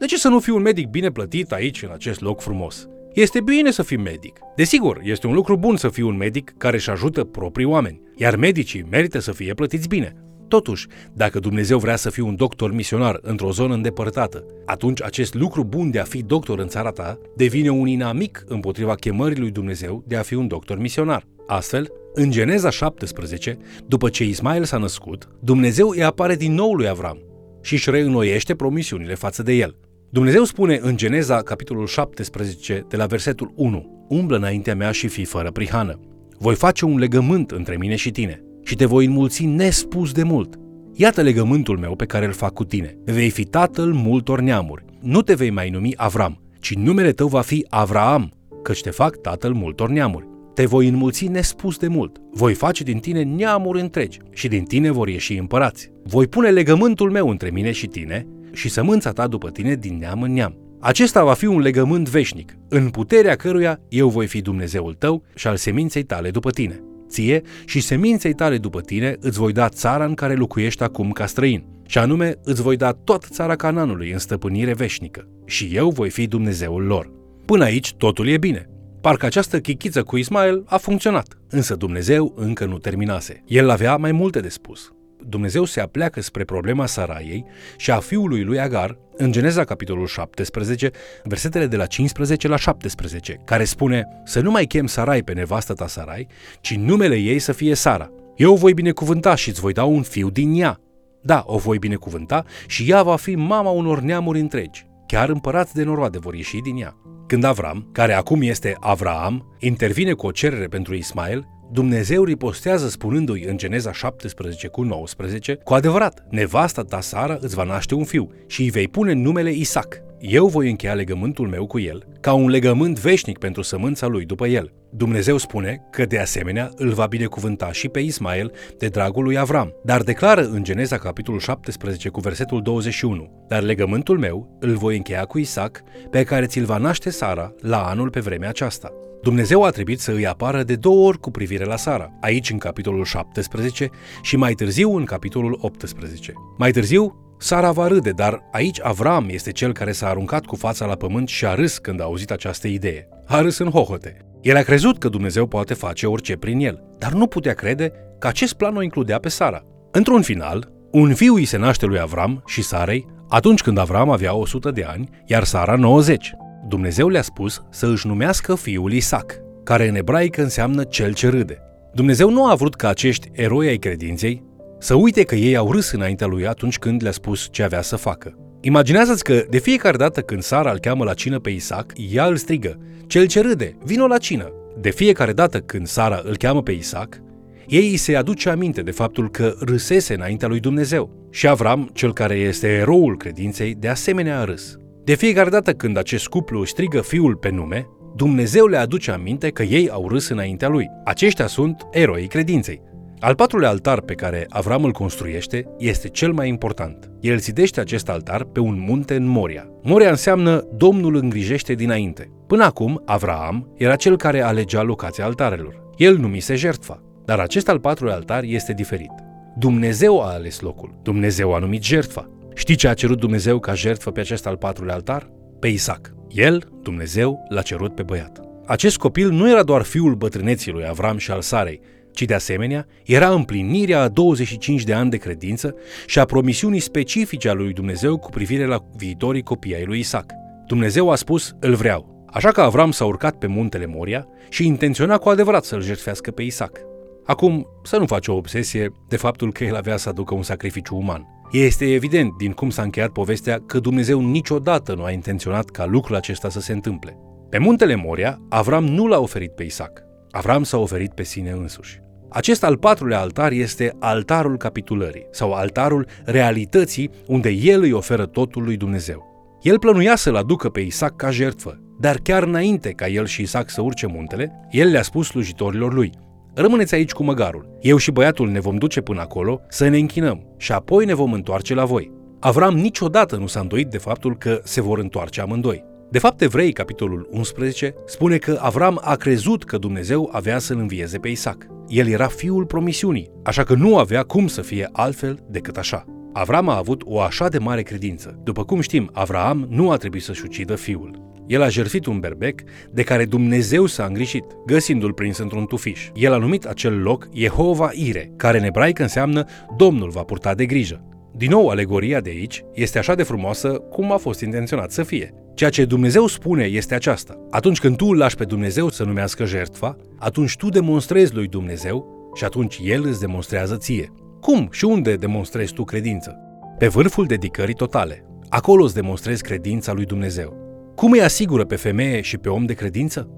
De 0.04 0.10
ce 0.10 0.18
să 0.18 0.30
nu 0.30 0.40
fii 0.40 0.54
un 0.54 0.62
medic 0.62 0.88
bine 0.88 1.12
plătit 1.12 1.52
aici, 1.52 1.84
în 1.84 1.90
acest 1.94 2.22
loc 2.22 2.42
frumos? 2.42 2.88
Este 3.14 3.42
bine 3.42 3.72
să 3.72 3.84
fii 3.84 3.98
medic. 3.98 4.40
Desigur, 4.56 5.00
este 5.04 5.28
un 5.28 5.34
lucru 5.34 5.58
bun 5.58 5.76
să 5.76 5.90
fii 5.90 6.04
un 6.04 6.18
medic 6.18 6.54
care 6.58 6.76
își 6.76 6.90
ajută 6.90 7.24
proprii 7.24 7.66
oameni, 7.66 8.02
iar 8.16 8.36
medicii 8.36 8.86
merită 8.90 9.20
să 9.20 9.32
fie 9.32 9.54
plătiți 9.54 9.88
bine. 9.88 10.16
Totuși, 10.48 10.88
dacă 11.14 11.40
Dumnezeu 11.40 11.80
vrea 11.80 11.96
să 11.96 12.10
fii 12.10 12.24
un 12.24 12.36
doctor 12.36 12.74
misionar 12.74 13.20
într-o 13.22 13.52
zonă 13.52 13.74
îndepărtată, 13.74 14.46
atunci 14.66 15.04
acest 15.04 15.34
lucru 15.34 15.64
bun 15.64 15.92
de 15.92 16.00
a 16.00 16.04
fi 16.04 16.24
doctor 16.24 16.60
în 16.60 16.68
țara 16.68 16.90
ta 16.90 17.20
devine 17.36 17.70
un 17.70 17.88
inamic 17.88 18.44
împotriva 18.48 18.96
chemării 18.96 19.40
lui 19.40 19.52
Dumnezeu 19.52 20.04
de 20.08 20.16
a 20.16 20.22
fi 20.22 20.34
un 20.34 20.48
doctor 20.48 20.78
misionar. 20.78 21.28
Astfel, 21.48 21.88
în 22.14 22.32
Geneza 22.32 22.70
17, 22.70 23.58
după 23.88 24.10
ce 24.10 24.24
Ismael 24.24 24.64
s-a 24.64 24.78
născut, 24.78 25.28
Dumnezeu 25.40 25.90
îi 25.90 26.04
apare 26.04 26.36
din 26.36 26.54
nou 26.54 26.74
lui 26.74 26.88
Avram 26.88 27.18
și 27.62 27.74
își 27.74 27.90
reînnoiește 27.90 28.56
promisiunile 28.56 29.16
față 29.16 29.44
de 29.44 29.54
el. 29.54 29.76
Dumnezeu 30.14 30.44
spune 30.44 30.80
în 30.82 30.98
Geneza, 30.98 31.42
capitolul 31.42 31.88
17, 31.88 32.86
de 32.90 32.98
la 32.98 33.06
versetul 33.06 33.52
1, 33.56 34.06
Umblă 34.10 34.38
înaintea 34.38 34.76
mea 34.76 34.92
și 34.92 35.08
fii 35.08 35.26
fără 35.26 35.52
prihană. 35.52 36.00
Voi 36.38 36.56
face 36.56 36.86
un 36.86 36.98
legământ 36.98 37.52
între 37.52 37.76
mine 37.80 37.96
și 37.96 38.12
tine 38.12 38.44
și 38.64 38.76
te 38.76 38.86
voi 38.86 39.06
înmulți 39.06 39.46
nespus 39.46 40.12
de 40.12 40.24
mult. 40.24 40.60
Iată 40.94 41.22
legământul 41.22 41.78
meu 41.78 41.96
pe 41.96 42.06
care 42.06 42.26
îl 42.26 42.32
fac 42.32 42.54
cu 42.54 42.64
tine. 42.64 42.98
Vei 43.06 43.30
fi 43.30 43.44
tatăl 43.44 43.94
multor 43.94 44.42
neamuri. 44.42 44.86
Nu 45.02 45.22
te 45.22 45.34
vei 45.34 45.50
mai 45.50 45.70
numi 45.70 45.94
Avram, 45.96 46.42
ci 46.60 46.74
numele 46.74 47.12
tău 47.12 47.28
va 47.28 47.42
fi 47.42 47.66
Avraam, 47.70 48.32
căci 48.64 48.82
te 48.82 48.90
fac 48.90 49.16
tatăl 49.16 49.54
multor 49.54 49.90
neamuri. 49.90 50.28
Te 50.54 50.66
voi 50.66 50.88
înmulți 50.88 51.26
nespus 51.26 51.78
de 51.78 51.88
mult. 51.88 52.18
Voi 52.32 52.54
face 52.54 52.84
din 52.84 53.00
tine 53.00 53.24
neamuri 53.24 53.80
întregi 53.80 54.20
și 54.32 54.48
din 54.48 54.64
tine 54.64 54.92
vor 54.92 55.08
ieși 55.08 55.38
împărați. 55.38 55.92
Voi 56.04 56.28
pune 56.28 56.50
legământul 56.50 57.12
meu 57.12 57.30
între 57.30 57.50
mine 57.50 57.72
și 57.72 57.88
tine 57.88 58.28
și 58.54 58.70
sămânța 58.70 59.12
ta 59.12 59.28
după 59.28 59.50
tine 59.50 59.76
din 59.76 59.98
neam 59.98 60.22
în 60.22 60.34
neam. 60.34 60.58
Acesta 60.80 61.24
va 61.24 61.34
fi 61.34 61.46
un 61.46 61.60
legământ 61.60 62.10
veșnic, 62.10 62.58
în 62.70 62.90
puterea 62.90 63.36
căruia 63.36 63.80
eu 63.90 64.10
voi 64.10 64.28
fi 64.28 64.42
Dumnezeul 64.42 64.94
tău 64.94 65.24
și 65.36 65.48
al 65.48 65.56
seminței 65.56 66.04
tale 66.04 66.32
după 66.32 66.50
tine. 66.50 66.84
Ție 67.08 67.42
și 67.66 67.80
seminței 67.80 68.34
tale 68.34 68.58
după 68.58 68.82
tine 68.82 69.16
îți 69.20 69.38
voi 69.38 69.52
da 69.52 69.70
țara 69.70 70.06
în 70.06 70.14
care 70.14 70.34
locuiești 70.34 70.84
acum 70.84 71.12
ca 71.12 71.26
străin, 71.26 71.66
și 71.86 71.98
anume 71.98 72.36
îți 72.44 72.62
voi 72.62 72.76
da 72.76 72.92
toată 72.92 73.28
țara 73.30 73.56
Cananului 73.56 74.12
în 74.12 74.20
stăpânire 74.20 74.74
veșnică, 74.74 75.28
și 75.46 75.70
eu 75.74 75.90
voi 75.90 76.10
fi 76.10 76.28
Dumnezeul 76.28 76.84
lor. 76.84 77.12
Până 77.46 77.64
aici 77.64 77.94
totul 77.94 78.28
e 78.28 78.38
bine. 78.38 78.70
Parcă 79.02 79.26
această 79.26 79.60
chichiță 79.60 80.04
cu 80.04 80.18
Ismael 80.18 80.64
a 80.66 80.78
funcționat, 80.78 81.38
însă 81.50 81.76
Dumnezeu 81.76 82.34
încă 82.36 82.66
nu 82.66 82.78
terminase. 82.78 83.44
El 83.46 83.70
avea 83.70 83.96
mai 83.96 84.12
multe 84.12 84.40
de 84.40 84.50
spus. 84.50 84.94
Dumnezeu 85.26 85.64
se 85.64 85.82
apleacă 85.82 86.22
spre 86.22 86.44
problema 86.44 86.86
Saraiei 86.86 87.46
și 87.78 87.92
a 87.92 88.00
fiului 88.00 88.44
lui 88.44 88.60
Agar 88.60 88.98
în 89.16 89.32
Geneza 89.32 89.64
capitolul 89.64 90.08
17, 90.08 90.92
versetele 91.24 91.68
de 91.68 91.76
la 91.76 91.86
15 91.86 92.48
la 92.48 92.56
17, 92.56 93.42
care 93.46 93.64
spune 93.64 94.08
să 94.26 94.40
nu 94.40 94.52
mai 94.52 94.66
chem 94.66 94.88
Sarai 94.88 95.24
pe 95.24 95.34
nevastă 95.34 95.74
ta 95.74 95.88
Sarai, 95.88 96.28
ci 96.62 96.76
numele 96.76 97.16
ei 97.16 97.40
să 97.40 97.52
fie 97.52 97.74
Sara. 97.74 98.12
Eu 98.36 98.52
o 98.52 98.56
voi 98.56 98.74
binecuvânta 98.74 99.36
și 99.36 99.50
îți 99.50 99.60
voi 99.60 99.74
da 99.74 99.84
un 99.84 100.02
fiu 100.02 100.30
din 100.30 100.60
ea. 100.60 100.80
Da, 101.22 101.44
o 101.46 101.58
voi 101.58 101.78
binecuvânta 101.78 102.46
și 102.68 102.90
ea 102.90 103.04
va 103.04 103.16
fi 103.16 103.36
mama 103.36 103.70
unor 103.70 104.00
neamuri 104.00 104.40
întregi. 104.40 104.86
Chiar 105.08 105.30
împărați 105.30 105.74
de 105.74 105.84
noroade 105.84 106.20
vor 106.20 106.34
ieși 106.34 106.58
din 106.58 106.78
ea. 106.78 106.96
Când 107.28 107.44
Avram, 107.44 107.90
care 107.92 108.14
acum 108.14 108.42
este 108.42 108.78
Avraam, 108.80 109.56
intervine 109.60 110.14
cu 110.14 110.26
o 110.26 110.32
cerere 110.32 110.68
pentru 110.68 110.96
Ismael, 110.96 111.48
Dumnezeu 111.72 112.24
ripostează 112.24 112.90
spunându-i 112.90 113.44
în 113.44 113.58
Geneza 113.58 113.92
17 113.92 114.68
cu 114.68 114.82
19, 114.82 115.56
cu 115.64 115.74
adevărat, 115.74 116.26
nevasta 116.30 116.84
ta 116.84 117.02
Sara 117.02 117.38
îți 117.42 117.56
va 117.56 117.64
naște 117.64 117.96
un 117.96 118.04
fiu 118.04 118.32
și 118.48 118.62
îi 118.62 118.70
vei 118.70 118.88
pune 118.88 119.14
numele 119.14 119.52
Isaac. 119.52 120.02
Eu 120.26 120.48
voi 120.48 120.70
încheia 120.70 120.94
legământul 120.94 121.48
meu 121.48 121.68
cu 121.68 121.80
el, 121.80 122.08
ca 122.20 122.34
un 122.34 122.50
legământ 122.50 123.00
veșnic 123.00 123.38
pentru 123.38 123.62
sămânța 123.62 124.08
lui 124.08 124.26
după 124.26 124.48
el. 124.48 124.74
Dumnezeu 124.90 125.38
spune 125.38 125.82
că 125.92 126.06
de 126.06 126.20
asemenea 126.20 126.70
îl 126.76 126.90
va 126.90 127.06
binecuvânta 127.06 127.72
și 127.72 127.90
pe 127.90 128.00
Ismael 128.00 128.52
de 128.78 128.88
dragul 128.88 129.24
lui 129.24 129.38
Avram, 129.38 129.74
dar 129.84 130.02
declară 130.02 130.42
în 130.42 130.64
Geneza 130.64 130.98
capitolul 130.98 131.40
17 131.40 132.10
cu 132.10 132.20
versetul 132.20 132.62
21, 132.62 133.46
dar 133.48 133.62
legământul 133.62 134.20
meu 134.20 134.58
îl 134.60 134.76
voi 134.76 134.96
încheia 134.96 135.26
cu 135.26 135.38
Isaac, 135.38 135.82
pe 136.10 136.24
care 136.24 136.46
ți-l 136.46 136.66
va 136.66 136.78
naște 136.78 137.10
Sara 137.10 137.54
la 137.60 137.88
anul 137.88 138.10
pe 138.10 138.20
vremea 138.20 138.50
aceasta. 138.50 138.92
Dumnezeu 139.22 139.64
a 139.64 139.70
trebuit 139.70 140.00
să 140.00 140.12
îi 140.12 140.28
apară 140.28 140.64
de 140.64 140.76
două 140.76 141.08
ori 141.08 141.20
cu 141.20 141.32
privire 141.32 141.64
la 141.64 141.78
Sara, 141.78 142.18
aici 142.22 142.50
în 142.50 142.58
capitolul 142.58 143.04
17 143.04 143.90
și 144.22 144.36
mai 144.36 144.54
târziu 144.54 144.96
în 144.96 145.06
capitolul 145.06 145.58
18. 145.62 146.34
Mai 146.58 146.72
târziu, 146.72 147.24
Sara 147.44 147.72
va 147.72 147.88
râde, 147.88 148.10
dar 148.10 148.44
aici 148.52 148.80
Avram 148.84 149.26
este 149.30 149.52
cel 149.52 149.74
care 149.74 149.92
s-a 149.92 150.08
aruncat 150.08 150.46
cu 150.46 150.56
fața 150.56 150.86
la 150.86 150.96
pământ 150.96 151.28
și 151.28 151.46
a 151.46 151.54
râs 151.54 151.78
când 151.78 152.02
a 152.02 152.04
auzit 152.04 152.32
această 152.32 152.68
idee. 152.68 153.08
A 153.26 153.42
râs 153.42 153.58
în 153.58 153.70
hohote. 153.70 154.18
El 154.42 154.56
a 154.56 154.62
crezut 154.62 154.98
că 154.98 155.10
Dumnezeu 155.10 155.48
poate 155.48 155.74
face 155.74 156.08
orice 156.08 156.36
prin 156.36 156.60
el, 156.60 156.84
dar 156.98 157.12
nu 157.12 157.28
putea 157.28 157.54
crede 157.54 157.92
că 158.20 158.28
acest 158.28 158.54
plan 158.54 158.76
o 158.76 158.82
includea 158.82 159.20
pe 159.20 159.30
Sara. 159.30 159.64
Într-un 159.92 160.22
final, 160.22 160.72
un 160.92 161.14
fiu 161.14 161.34
îi 161.34 161.46
se 161.46 161.58
naște 161.58 161.86
lui 161.86 162.00
Avram 162.00 162.44
și 162.46 162.62
Sarei 162.62 163.06
atunci 163.30 163.62
când 163.62 163.78
Avram 163.78 164.10
avea 164.10 164.36
100 164.36 164.72
de 164.72 164.84
ani, 164.84 165.10
iar 165.26 165.44
Sara 165.44 165.76
90. 165.76 166.34
Dumnezeu 166.68 167.08
le-a 167.08 167.22
spus 167.22 167.64
să 167.70 167.88
își 167.88 168.08
numească 168.08 168.56
fiul 168.56 168.92
Isaac, 168.92 169.40
care 169.64 169.88
în 169.88 169.96
ebraică 169.96 170.42
înseamnă 170.42 170.84
cel 170.84 171.14
ce 171.14 171.30
râde. 171.30 171.62
Dumnezeu 171.94 172.30
nu 172.30 172.46
a 172.46 172.56
vrut 172.56 172.76
ca 172.76 172.88
acești 172.88 173.30
eroi 173.34 173.68
ai 173.68 173.78
credinței 173.78 174.44
să 174.84 174.94
uite 174.94 175.24
că 175.24 175.36
ei 175.36 175.56
au 175.56 175.72
râs 175.72 175.92
înaintea 175.92 176.28
lui 176.28 176.48
atunci 176.48 176.78
când 176.78 177.04
le-a 177.04 177.12
spus 177.12 177.48
ce 177.52 177.64
avea 177.64 177.82
să 177.82 177.96
facă. 177.96 178.38
Imaginează-ți 178.62 179.24
că 179.24 179.46
de 179.50 179.58
fiecare 179.58 179.98
dată 179.98 180.22
când 180.22 180.42
Sara 180.42 180.72
îl 180.72 180.80
cheamă 180.80 181.04
la 181.04 181.14
cină 181.14 181.40
pe 181.40 181.50
Isaac, 181.50 181.94
ea 182.12 182.26
îl 182.26 182.36
strigă, 182.36 182.80
cel 183.08 183.26
ce 183.26 183.42
râde, 183.42 183.78
vino 183.84 184.08
la 184.08 184.18
cină. 184.18 184.52
De 184.82 184.90
fiecare 184.90 185.34
dată 185.34 185.60
când 185.60 185.88
Sara 185.88 186.22
îl 186.24 186.38
cheamă 186.38 186.62
pe 186.62 186.72
Isaac, 186.72 187.22
ei 187.68 187.90
îi 187.90 187.98
se 187.98 188.16
aduce 188.16 188.50
aminte 188.50 188.82
de 188.82 188.92
faptul 188.92 189.30
că 189.32 189.56
râsese 189.60 190.14
înaintea 190.14 190.48
lui 190.48 190.60
Dumnezeu. 190.60 191.28
Și 191.32 191.48
Avram, 191.48 191.90
cel 191.94 192.14
care 192.14 192.36
este 192.36 192.68
eroul 192.68 193.18
credinței, 193.18 193.76
de 193.80 193.88
asemenea 193.88 194.40
a 194.40 194.44
râs. 194.44 194.78
De 195.04 195.16
fiecare 195.16 195.50
dată 195.50 195.74
când 195.74 195.98
acest 195.98 196.28
cuplu 196.28 196.66
strigă 196.66 197.02
fiul 197.02 197.36
pe 197.36 197.50
nume, 197.50 197.88
Dumnezeu 198.16 198.66
le 198.66 198.78
aduce 198.78 199.12
aminte 199.12 199.50
că 199.50 199.64
ei 199.64 199.90
au 199.90 200.08
râs 200.08 200.30
înaintea 200.30 200.68
lui. 200.68 200.90
Aceștia 201.06 201.48
sunt 201.48 201.88
eroii 201.92 202.28
credinței. 202.28 202.92
Al 203.24 203.36
patrulea 203.36 203.70
altar 203.70 204.02
pe 204.02 204.14
care 204.14 204.46
Avram 204.50 204.84
îl 204.84 204.92
construiește 204.92 205.66
este 205.78 206.08
cel 206.08 206.32
mai 206.32 206.48
important. 206.48 207.12
El 207.20 207.38
zidește 207.38 207.80
acest 207.80 208.10
altar 208.10 208.44
pe 208.44 208.60
un 208.60 208.80
munte 208.88 209.16
în 209.16 209.26
Moria. 209.26 209.68
Moria 209.82 210.10
înseamnă 210.10 210.68
Domnul 210.76 211.16
îngrijește 211.16 211.74
dinainte. 211.74 212.32
Până 212.48 212.64
acum, 212.64 213.02
Avram 213.06 213.74
era 213.78 213.96
cel 213.96 214.18
care 214.18 214.42
alegea 214.42 214.82
locația 214.82 215.26
altarelor. 215.26 215.90
El 215.98 216.18
numise 216.18 216.56
jertfa. 216.56 217.04
Dar 217.26 217.40
acest 217.40 217.70
al 217.70 217.80
patrulea 217.80 218.16
altar 218.16 218.44
este 218.44 218.74
diferit. 218.74 219.12
Dumnezeu 219.58 220.22
a 220.22 220.34
ales 220.34 220.60
locul. 220.60 221.00
Dumnezeu 221.04 221.54
a 221.54 221.60
numit 221.60 221.84
jertfa. 221.84 222.30
Știi 222.54 222.76
ce 222.76 222.88
a 222.88 222.94
cerut 222.94 223.20
Dumnezeu 223.20 223.60
ca 223.60 223.74
jertfă 223.74 224.12
pe 224.12 224.20
acest 224.20 224.48
al 224.48 224.58
patrulea 224.58 224.96
altar? 224.96 225.30
Pe 225.60 225.68
Isaac. 225.68 226.14
El, 226.30 226.64
Dumnezeu, 226.82 227.46
l-a 227.50 227.62
cerut 227.62 227.96
pe 227.96 228.04
băiat. 228.04 228.40
Acest 228.66 228.98
copil 228.98 229.30
nu 229.30 229.50
era 229.50 229.64
doar 229.64 229.82
fiul 229.82 230.16
bătrâneții 230.16 230.72
lui 230.72 230.88
Avram 230.88 231.18
și 231.18 231.32
al 231.32 231.42
Sarei, 231.42 231.82
ci 232.14 232.24
de 232.24 232.34
asemenea 232.34 232.86
era 233.06 233.30
împlinirea 233.30 234.02
a 234.02 234.08
25 234.08 234.84
de 234.84 234.94
ani 234.94 235.10
de 235.10 235.18
credință 235.18 235.76
și 236.06 236.20
a 236.20 236.26
promisiunii 236.26 236.80
specifice 236.80 237.50
a 237.50 237.54
lui 237.54 237.74
Dumnezeu 237.74 238.18
cu 238.18 238.30
privire 238.30 238.66
la 238.66 238.80
viitorii 238.96 239.44
copii 239.44 239.76
ai 239.76 239.86
lui 239.86 240.00
Isaac. 240.00 240.32
Dumnezeu 240.68 241.10
a 241.10 241.16
spus, 241.16 241.56
îl 241.60 241.74
vreau. 241.74 242.26
Așa 242.28 242.52
că 242.52 242.62
Avram 242.62 242.92
s-a 242.92 243.06
urcat 243.06 243.38
pe 243.38 243.48
muntele 243.48 243.86
Moria 243.86 244.28
și 244.50 244.66
intenționa 244.66 245.18
cu 245.18 245.30
adevărat 245.30 245.64
să-l 245.64 245.82
jertfească 245.82 246.32
pe 246.32 246.42
Isaac. 246.42 246.80
Acum, 247.26 247.68
să 247.84 247.98
nu 247.98 248.06
faci 248.06 248.28
o 248.28 248.36
obsesie 248.36 248.92
de 249.10 249.18
faptul 249.18 249.52
că 249.52 249.64
el 249.64 249.76
avea 249.76 249.98
să 249.98 250.10
aducă 250.10 250.34
un 250.34 250.44
sacrificiu 250.44 250.96
uman. 250.96 251.28
Este 251.52 251.94
evident 251.94 252.38
din 252.38 252.52
cum 252.52 252.70
s-a 252.70 252.82
încheiat 252.82 253.10
povestea 253.10 253.60
că 253.66 253.80
Dumnezeu 253.80 254.20
niciodată 254.20 254.94
nu 254.94 255.04
a 255.04 255.12
intenționat 255.12 255.70
ca 255.70 255.86
lucrul 255.86 256.16
acesta 256.16 256.50
să 256.50 256.60
se 256.60 256.74
întâmple. 256.74 257.18
Pe 257.50 257.58
muntele 257.58 257.96
Moria, 257.96 258.42
Avram 258.50 258.86
nu 258.86 259.08
l-a 259.08 259.20
oferit 259.20 259.52
pe 259.52 259.64
Isaac. 259.64 260.04
Avram 260.32 260.64
s-a 260.64 260.78
oferit 260.78 261.14
pe 261.14 261.24
sine 261.24 261.50
însuși. 261.50 262.03
Acest 262.34 262.64
al 262.64 262.78
patrulea 262.78 263.20
altar 263.20 263.52
este 263.52 263.96
altarul 264.00 264.58
capitulării 264.58 265.28
sau 265.32 265.52
altarul 265.52 266.08
realității 266.26 267.10
unde 267.28 267.50
el 267.50 267.82
îi 267.82 267.92
oferă 267.92 268.26
totul 268.26 268.64
lui 268.64 268.78
Dumnezeu. 268.78 269.32
El 269.62 269.80
plănuia 269.80 270.16
să-l 270.16 270.36
aducă 270.36 270.70
pe 270.70 270.80
Isaac 270.80 271.16
ca 271.16 271.32
jertfă, 271.32 271.80
dar 272.00 272.16
chiar 272.24 272.44
înainte 272.44 272.90
ca 272.90 273.08
el 273.08 273.26
și 273.26 273.42
Isaac 273.42 273.70
să 273.70 273.82
urce 273.82 274.08
muntele, 274.08 274.52
el 274.72 274.90
le-a 274.90 275.02
spus 275.02 275.28
slujitorilor 275.28 275.94
lui, 275.94 276.12
Rămâneți 276.56 276.96
aici 276.96 277.12
cu 277.12 277.24
măgarul. 277.24 277.78
Eu 277.82 277.98
și 277.98 278.12
băiatul 278.12 278.50
ne 278.50 278.60
vom 278.60 278.76
duce 278.76 279.02
până 279.02 279.22
acolo 279.22 279.62
să 279.70 279.88
ne 279.88 279.98
închinăm 279.98 280.54
și 280.58 280.72
apoi 280.72 281.06
ne 281.06 281.14
vom 281.14 281.34
întoarce 281.34 281.74
la 281.74 281.86
voi. 281.86 282.12
Avram 282.40 282.76
niciodată 282.76 283.36
nu 283.36 283.48
s-a 283.48 283.60
îndoit 283.60 283.88
de 283.88 283.98
faptul 283.98 284.38
că 284.38 284.60
se 284.64 284.82
vor 284.82 285.00
întoarce 285.00 285.42
amândoi. 285.42 285.84
De 286.14 286.20
fapt, 286.20 286.42
Evrei, 286.42 286.72
capitolul 286.72 287.28
11, 287.32 287.96
spune 288.06 288.38
că 288.38 288.58
Avram 288.62 289.00
a 289.04 289.16
crezut 289.16 289.64
că 289.64 289.78
Dumnezeu 289.78 290.30
avea 290.32 290.60
să-l 290.60 290.78
învieze 290.78 291.18
pe 291.18 291.28
Isaac. 291.28 291.68
El 291.88 292.08
era 292.08 292.28
fiul 292.28 292.66
promisiunii, 292.66 293.32
așa 293.44 293.64
că 293.64 293.74
nu 293.74 293.98
avea 293.98 294.24
cum 294.24 294.48
să 294.48 294.62
fie 294.62 294.90
altfel 294.92 295.46
decât 295.50 295.78
așa. 295.78 296.06
Avram 296.34 296.70
a 296.70 296.78
avut 296.78 297.02
o 297.06 297.20
așa 297.20 297.48
de 297.48 297.58
mare 297.58 297.82
credință. 297.82 298.40
După 298.44 298.64
cum 298.64 298.80
știm, 298.80 299.10
Avram 299.14 299.68
nu 299.70 299.92
a 299.92 299.98
trebuit 299.98 300.24
să-și 300.24 300.44
ucidă 300.46 300.76
fiul. 300.76 301.34
El 301.48 301.62
a 301.62 301.70
jertfit 301.70 302.06
un 302.06 302.20
berbec 302.20 302.62
de 302.92 303.04
care 303.04 303.26
Dumnezeu 303.26 303.86
s-a 303.86 304.06
îngrișit, 304.06 304.46
găsindu-l 304.66 305.14
prins 305.14 305.38
într-un 305.38 305.66
tufiș. 305.66 306.10
El 306.14 306.34
a 306.34 306.38
numit 306.38 306.66
acel 306.66 307.02
loc 307.02 307.30
Jehova 307.34 307.90
Ire, 307.94 308.32
care 308.38 308.58
în 308.58 308.64
ebraică 308.64 309.02
înseamnă 309.02 309.46
Domnul 309.78 310.10
va 310.10 310.22
purta 310.24 310.54
de 310.54 310.66
grijă. 310.66 311.08
Din 311.36 311.50
nou, 311.50 311.68
alegoria 311.68 312.20
de 312.20 312.30
aici 312.30 312.64
este 312.74 312.98
așa 312.98 313.16
de 313.16 313.24
frumoasă 313.24 313.70
cum 313.70 314.12
a 314.12 314.18
fost 314.18 314.42
intenționat 314.42 314.92
să 314.92 315.04
fie. 315.04 315.43
Ceea 315.54 315.70
ce 315.70 315.86
Dumnezeu 315.86 316.28
spune 316.28 316.64
este 316.64 316.96
aceasta. 316.96 317.38
Atunci 317.50 317.80
când 317.80 317.96
tu 317.96 318.06
îl 318.06 318.18
lași 318.18 318.36
pe 318.36 318.44
Dumnezeu 318.44 318.90
să 318.90 319.04
numească 319.04 319.46
jertfa, 319.46 319.98
atunci 320.18 320.56
tu 320.56 320.70
demonstrezi 320.70 321.34
lui 321.34 321.48
Dumnezeu 321.48 322.32
și 322.36 322.44
atunci 322.44 322.80
El 322.84 323.06
îți 323.06 323.20
demonstrează 323.20 323.78
ție. 323.78 324.12
Cum 324.42 324.68
și 324.72 324.86
unde 324.86 325.16
demonstrezi 325.16 325.74
tu 325.74 325.84
credință? 325.84 326.38
Pe 326.78 326.88
vârful 326.88 327.26
dedicării 327.26 327.74
totale. 327.74 328.26
Acolo 328.50 328.84
îți 328.84 328.94
demonstrezi 328.94 329.44
credința 329.44 329.94
lui 329.94 330.06
Dumnezeu. 330.06 330.58
Cum 330.96 331.12
îi 331.12 331.22
asigură 331.22 331.66
pe 331.66 331.76
femeie 331.76 332.22
și 332.22 332.38
pe 332.38 332.50
om 332.50 332.66
de 332.66 332.74
credință? 332.74 333.30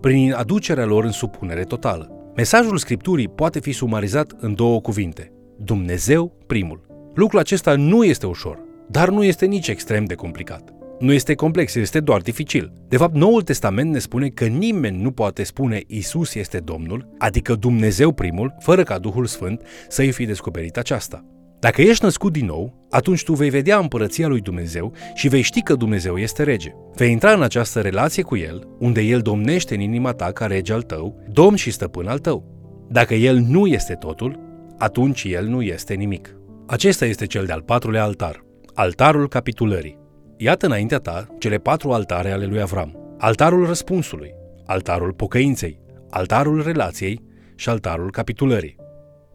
Prin 0.00 0.32
aducerea 0.32 0.84
lor 0.84 1.04
în 1.04 1.10
supunere 1.10 1.62
totală. 1.62 2.32
Mesajul 2.36 2.76
Scripturii 2.76 3.28
poate 3.28 3.60
fi 3.60 3.72
sumarizat 3.72 4.32
în 4.38 4.54
două 4.54 4.80
cuvinte. 4.80 5.32
Dumnezeu 5.56 6.36
primul. 6.46 6.86
Lucrul 7.14 7.40
acesta 7.40 7.76
nu 7.76 8.04
este 8.04 8.26
ușor, 8.26 8.58
dar 8.88 9.08
nu 9.08 9.24
este 9.24 9.46
nici 9.46 9.68
extrem 9.68 10.04
de 10.04 10.14
complicat. 10.14 10.81
Nu 11.02 11.12
este 11.12 11.34
complex, 11.34 11.74
este 11.74 12.00
doar 12.00 12.20
dificil. 12.20 12.72
De 12.88 12.96
fapt, 12.96 13.14
Noul 13.14 13.42
Testament 13.42 13.92
ne 13.92 13.98
spune 13.98 14.28
că 14.28 14.44
nimeni 14.44 15.02
nu 15.02 15.10
poate 15.10 15.42
spune 15.42 15.82
Isus 15.86 16.34
este 16.34 16.58
Domnul, 16.58 17.08
adică 17.18 17.54
Dumnezeu 17.54 18.12
primul, 18.12 18.54
fără 18.58 18.82
ca 18.82 18.98
Duhul 18.98 19.26
Sfânt 19.26 19.62
să-i 19.88 20.12
fi 20.12 20.24
descoperit 20.24 20.76
aceasta. 20.76 21.24
Dacă 21.60 21.82
ești 21.82 22.04
născut 22.04 22.32
din 22.32 22.46
nou, 22.46 22.86
atunci 22.90 23.22
tu 23.24 23.32
vei 23.32 23.50
vedea 23.50 23.78
împărăția 23.78 24.28
lui 24.28 24.40
Dumnezeu 24.40 24.92
și 25.14 25.28
vei 25.28 25.42
ști 25.42 25.62
că 25.62 25.74
Dumnezeu 25.74 26.16
este 26.16 26.42
rege. 26.42 26.70
Vei 26.94 27.10
intra 27.10 27.32
în 27.32 27.42
această 27.42 27.80
relație 27.80 28.22
cu 28.22 28.36
El, 28.36 28.68
unde 28.78 29.00
El 29.00 29.20
domnește 29.20 29.74
în 29.74 29.80
inima 29.80 30.12
ta 30.12 30.32
ca 30.32 30.46
rege 30.46 30.72
al 30.72 30.82
tău, 30.82 31.22
domn 31.30 31.56
și 31.56 31.70
stăpân 31.70 32.06
al 32.06 32.18
tău. 32.18 32.44
Dacă 32.90 33.14
El 33.14 33.38
nu 33.38 33.66
este 33.66 33.94
totul, 33.94 34.38
atunci 34.78 35.24
El 35.24 35.46
nu 35.46 35.62
este 35.62 35.94
nimic. 35.94 36.36
Acesta 36.66 37.04
este 37.06 37.26
cel 37.26 37.44
de-al 37.44 37.62
patrulea 37.62 38.02
altar, 38.02 38.44
altarul 38.74 39.28
capitulării. 39.28 40.01
Iată 40.44 40.66
înaintea 40.66 40.98
ta 40.98 41.26
cele 41.38 41.58
patru 41.58 41.92
altare 41.92 42.30
ale 42.30 42.46
lui 42.46 42.60
Avram. 42.60 43.16
Altarul 43.18 43.66
răspunsului, 43.66 44.34
altarul 44.66 45.12
pocăinței, 45.12 45.80
altarul 46.10 46.62
relației 46.62 47.20
și 47.54 47.68
altarul 47.68 48.10
capitulării. 48.10 48.76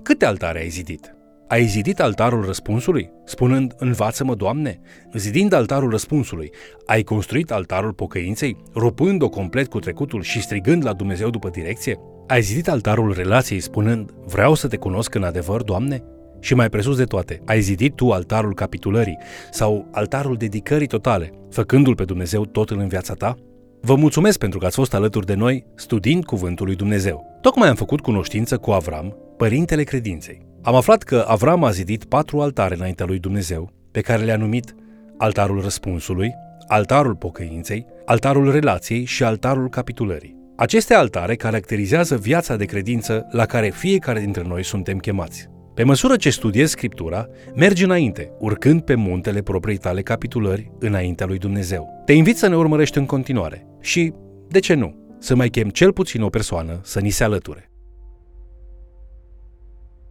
Câte 0.03 0.25
altare 0.25 0.59
ai 0.59 0.69
zidit? 0.69 1.15
Ai 1.47 1.65
zidit 1.65 1.99
altarul 1.99 2.45
răspunsului, 2.45 3.09
spunând, 3.25 3.73
învață-mă, 3.77 4.35
Doamne? 4.35 4.79
Zidind 5.13 5.53
altarul 5.53 5.89
răspunsului, 5.89 6.51
ai 6.85 7.03
construit 7.03 7.51
altarul 7.51 7.93
pocăinței, 7.93 8.57
rupând-o 8.75 9.29
complet 9.29 9.67
cu 9.67 9.79
trecutul 9.79 10.21
și 10.21 10.41
strigând 10.41 10.85
la 10.85 10.93
Dumnezeu 10.93 11.29
după 11.29 11.49
direcție? 11.49 11.99
Ai 12.27 12.41
zidit 12.41 12.69
altarul 12.69 13.13
relației, 13.13 13.59
spunând, 13.59 14.11
vreau 14.25 14.53
să 14.53 14.67
te 14.67 14.77
cunosc 14.77 15.15
în 15.15 15.23
adevăr, 15.23 15.61
Doamne? 15.61 16.03
Și 16.39 16.53
mai 16.53 16.69
presus 16.69 16.97
de 16.97 17.03
toate, 17.03 17.41
ai 17.45 17.61
zidit 17.61 17.95
tu 17.95 18.11
altarul 18.11 18.53
capitulării 18.53 19.17
sau 19.51 19.87
altarul 19.91 20.35
dedicării 20.35 20.87
totale, 20.87 21.31
făcându-l 21.49 21.95
pe 21.95 22.03
Dumnezeu 22.03 22.45
totul 22.45 22.79
în 22.79 22.87
viața 22.87 23.13
ta? 23.13 23.35
Vă 23.81 23.95
mulțumesc 23.95 24.37
pentru 24.37 24.59
că 24.59 24.65
ați 24.65 24.75
fost 24.75 24.93
alături 24.93 25.25
de 25.25 25.33
noi 25.33 25.65
studiind 25.75 26.25
Cuvântul 26.25 26.65
lui 26.65 26.75
Dumnezeu. 26.75 27.37
Tocmai 27.41 27.69
am 27.69 27.75
făcut 27.75 28.01
cunoștință 28.01 28.57
cu 28.57 28.71
Avram, 28.71 29.17
părintele 29.37 29.83
credinței. 29.83 30.45
Am 30.61 30.75
aflat 30.75 31.03
că 31.03 31.25
Avram 31.27 31.63
a 31.63 31.71
zidit 31.71 32.05
patru 32.05 32.39
altare 32.41 32.75
înaintea 32.75 33.05
lui 33.05 33.19
Dumnezeu, 33.19 33.71
pe 33.91 34.01
care 34.01 34.23
le-a 34.23 34.37
numit 34.37 34.75
altarul 35.17 35.61
răspunsului, 35.61 36.33
altarul 36.67 37.15
pocăinței, 37.15 37.85
altarul 38.05 38.51
relației 38.51 39.03
și 39.03 39.23
altarul 39.23 39.69
capitulării. 39.69 40.35
Aceste 40.55 40.93
altare 40.93 41.35
caracterizează 41.35 42.17
viața 42.17 42.55
de 42.55 42.65
credință 42.65 43.27
la 43.31 43.45
care 43.45 43.69
fiecare 43.69 44.19
dintre 44.19 44.43
noi 44.47 44.63
suntem 44.63 44.97
chemați. 44.97 45.49
Pe 45.77 45.83
măsură 45.83 46.15
ce 46.15 46.29
studiezi 46.29 46.71
Scriptura, 46.71 47.27
mergi 47.55 47.83
înainte, 47.83 48.31
urcând 48.39 48.81
pe 48.81 48.95
muntele 48.95 49.41
propriei 49.41 49.77
tale 49.77 50.01
capitulări 50.01 50.71
înaintea 50.79 51.25
lui 51.25 51.37
Dumnezeu. 51.37 52.01
Te 52.05 52.13
invit 52.13 52.37
să 52.37 52.47
ne 52.47 52.55
urmărești 52.55 52.97
în 52.97 53.05
continuare 53.05 53.67
și, 53.81 54.13
de 54.47 54.59
ce 54.59 54.73
nu, 54.73 55.15
să 55.19 55.35
mai 55.35 55.49
chem 55.49 55.69
cel 55.69 55.93
puțin 55.93 56.21
o 56.21 56.29
persoană 56.29 56.79
să 56.83 56.99
ni 56.99 57.09
se 57.09 57.23
alăture. 57.23 57.71